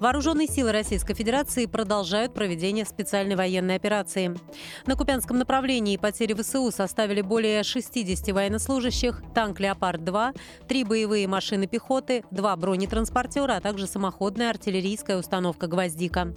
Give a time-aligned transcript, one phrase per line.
[0.00, 4.36] Вооруженные силы Российской Федерации продолжают проведение специальной военной операции.
[4.86, 10.38] На Купянском направлении потери ВСУ составили более 60 военнослужащих, танк «Леопард-2»,
[10.68, 16.32] три боевые машины пехоты, два бронетранспортера, а также самоходная артиллерийская установка «Гвоздика».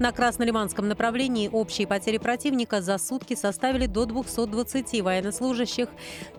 [0.00, 5.88] На Краснолиманском направлении общие потери противника за сутки составили до 220 военнослужащих,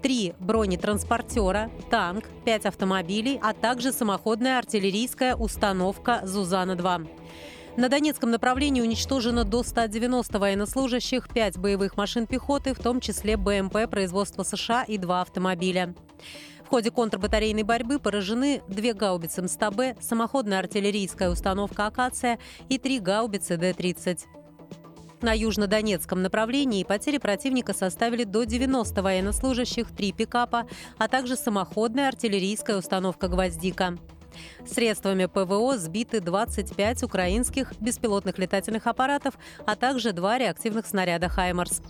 [0.00, 7.08] три бронетранспортера, танк, пять автомобилей, а также самоходная артиллерийская установка «Зузана-2».
[7.76, 13.90] На Донецком направлении уничтожено до 190 военнослужащих, 5 боевых машин пехоты, в том числе БМП
[13.90, 15.94] производства США и два автомобиля
[16.72, 22.38] ходе контрбатарейной борьбы поражены две гаубицы МСТБ, самоходная артиллерийская установка «Акация»
[22.70, 24.20] и три гаубицы Д-30.
[25.20, 32.78] На южнодонецком направлении потери противника составили до 90 военнослужащих, три пикапа, а также самоходная артиллерийская
[32.78, 33.98] установка «Гвоздика».
[34.66, 39.34] Средствами ПВО сбиты 25 украинских беспилотных летательных аппаратов,
[39.66, 41.82] а также два реактивных снаряда «Хаймарс».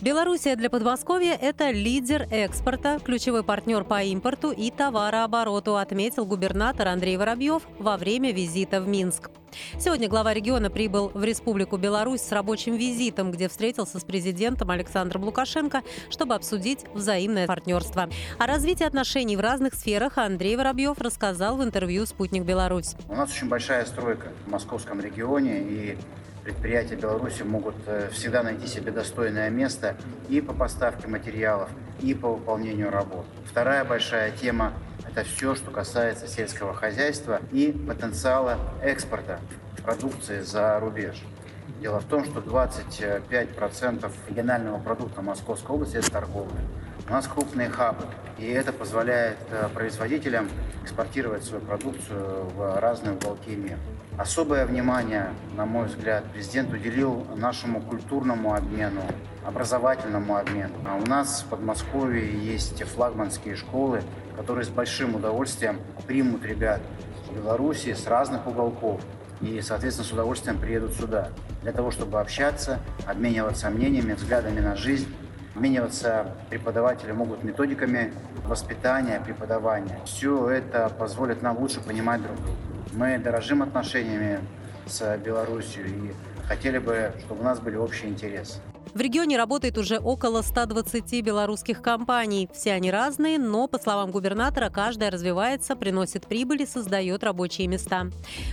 [0.00, 7.16] Белоруссия для Подмосковья– это лидер экспорта, ключевой партнер по импорту и товарообороту, отметил губернатор Андрей
[7.16, 9.30] Воробьев во время визита в Минск.
[9.76, 15.24] Сегодня глава региона прибыл в Республику Беларусь с рабочим визитом, где встретился с президентом Александром
[15.24, 18.08] Лукашенко, чтобы обсудить взаимное партнерство.
[18.38, 22.94] О развитии отношений в разных сферах Андрей Воробьев рассказал в интервью «Спутник Беларусь».
[23.08, 25.98] У нас очень большая стройка в московском регионе, и
[26.48, 29.96] предприятия Беларуси могут э, всегда найти себе достойное место
[30.30, 31.68] и по поставке материалов,
[32.00, 33.26] и по выполнению работ.
[33.44, 34.72] Вторая большая тема–
[35.06, 39.40] это все, что касается сельского хозяйства и потенциала экспорта
[39.84, 41.22] продукции за рубеж.
[41.82, 46.60] Дело в том, что 25% регионального продукта Московской области– это торговля.
[47.08, 48.04] У нас крупные хабы,
[48.36, 50.46] и это позволяет э, производителям
[50.82, 53.78] экспортировать свою продукцию в разные уголки мира.
[54.18, 59.00] Особое внимание, на мой взгляд, президент уделил нашему культурному обмену,
[59.46, 60.74] образовательному обмену.
[60.86, 64.02] А у нас в Подмосковье есть флагманские школы,
[64.36, 66.82] которые с большим удовольствием примут ребят
[67.30, 69.00] в Беларуси с разных уголков
[69.40, 71.30] и, соответственно, с удовольствием приедут сюда
[71.62, 75.08] для того, чтобы общаться, обмениваться мнениями, взглядами на жизнь
[75.58, 78.12] Обмениваться преподаватели могут методиками
[78.44, 79.98] воспитания, преподавания.
[80.04, 82.56] Все это позволит нам лучше понимать друг друга.
[82.92, 84.38] Мы дорожим отношениями
[84.86, 86.14] с Беларусью и
[86.46, 88.60] хотели бы, чтобы у нас были общие интересы.
[88.94, 92.48] В регионе работает уже около 120 белорусских компаний.
[92.52, 98.06] Все они разные, но, по словам губернатора, каждая развивается, приносит прибыль и создает рабочие места.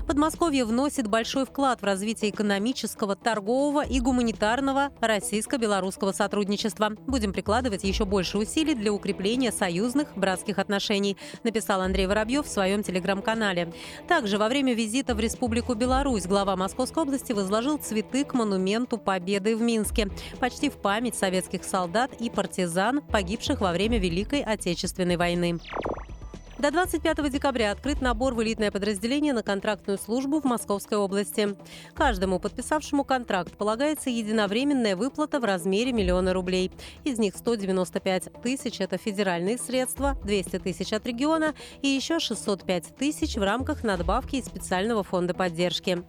[0.07, 6.91] Подмосковье вносит большой вклад в развитие экономического, торгового и гуманитарного российско-белорусского сотрудничества.
[7.07, 12.83] Будем прикладывать еще больше усилий для укрепления союзных братских отношений, написал Андрей Воробьев в своем
[12.83, 13.73] телеграм-канале.
[14.07, 19.55] Также во время визита в Республику Беларусь глава Московской области возложил цветы к монументу Победы
[19.55, 20.09] в Минске
[20.39, 25.59] почти в память советских солдат и партизан, погибших во время Великой Отечественной войны.
[26.57, 31.55] До 25 декабря открыт набор в элитное подразделение на контрактную службу в Московской области.
[31.93, 36.71] Каждому подписавшему контракт полагается единовременная выплата в размере миллиона рублей.
[37.03, 43.35] Из них 195 тысяч– это федеральные средства, 200 тысяч от региона и еще 605 тысяч
[43.35, 46.03] в рамках надбавки из специального фонда поддержки.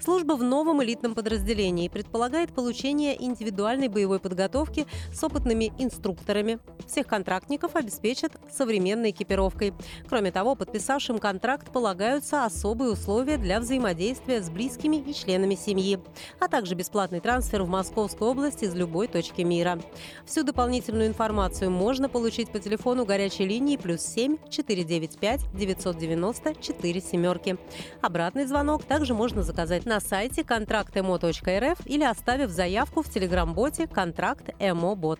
[0.00, 6.58] Служба в новом элитном подразделении предполагает получение индивидуальной боевой подготовки с опытными инструкторами.
[6.86, 9.74] Всех контрактников обеспечат современной экипировкой.
[10.08, 15.98] Кроме того, подписавшим контракт полагаются особые условия для взаимодействия с близкими и членами семьи,
[16.40, 19.78] а также бесплатный трансфер в Московскую область из любой точки мира.
[20.24, 27.58] Всю дополнительную информацию можно получить по телефону горячей линии плюс 7 495 990 4 семерки.
[28.00, 34.50] Обратный звонок также можно заказать заказать на сайте контрактмо.рф или оставив заявку в телеграм-боте «Контракт
[34.60, 35.18] ЭМО Бот».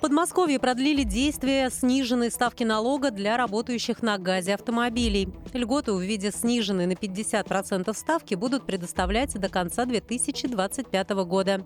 [0.00, 5.28] Подмосковье продлили действие сниженной ставки налога для работающих на газе автомобилей.
[5.54, 11.64] Льготы в виде сниженной на 50% ставки будут предоставлять до конца 2025 года.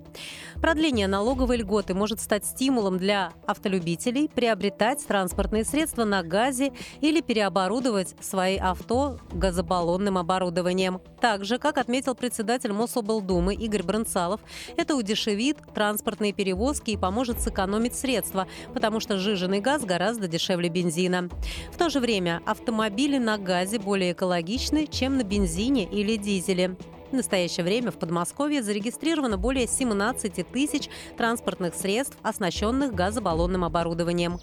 [0.60, 8.14] Продление налоговой льготы может стать стимулом для автолюбителей приобретать транспортные средства на газе или переоборудовать
[8.20, 11.00] свои авто газобаллонным оборудованием.
[11.20, 14.40] Также, как отметил председатель Мособлдумы Игорь Бронцалов,
[14.76, 20.68] это удешевит транспортные перевозки и поможет сэкономить средства средство, потому что жиженый газ гораздо дешевле
[20.68, 21.28] бензина.
[21.72, 26.76] В то же время автомобили на газе более экологичны, чем на бензине или дизеле.
[27.10, 34.38] В настоящее время в Подмосковье зарегистрировано более 17 тысяч транспортных средств, оснащенных газобаллонным оборудованием.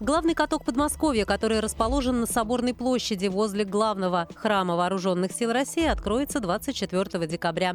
[0.00, 6.38] Главный каток Подмосковья, который расположен на Соборной площади возле главного храма Вооруженных сил России, откроется
[6.38, 7.74] 24 декабря.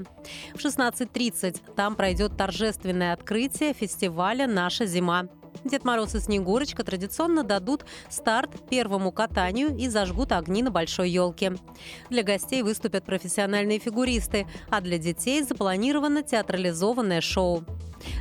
[0.56, 5.28] В 16.30 там пройдет торжественное открытие фестиваля «Наша зима».
[5.66, 11.54] Дед Мороз и Снегурочка традиционно дадут старт первому катанию и зажгут огни на большой елке.
[12.10, 17.66] Для гостей выступят профессиональные фигуристы, а для детей запланировано театрализованное шоу.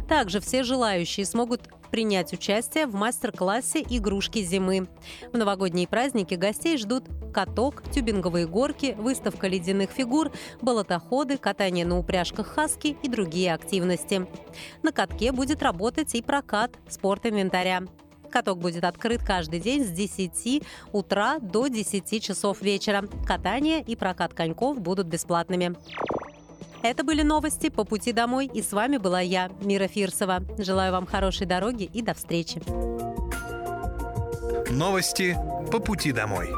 [0.09, 4.89] Также все желающие смогут принять участие в мастер-классе «Игрушки зимы».
[5.33, 10.33] В новогодние праздники гостей ждут каток, тюбинговые горки, выставка ледяных фигур,
[10.63, 14.27] болотоходы, катание на упряжках хаски и другие активности.
[14.83, 17.83] На катке будет работать и прокат спортинвентаря.
[18.31, 20.63] Каток будет открыт каждый день с 10
[20.93, 23.05] утра до 10 часов вечера.
[23.27, 25.77] Катание и прокат коньков будут бесплатными.
[26.83, 30.43] Это были новости по пути домой, и с вами была я, Мира Фирсова.
[30.59, 32.63] Желаю вам хорошей дороги и до встречи.
[34.71, 35.37] Новости
[35.71, 36.49] по пути домой.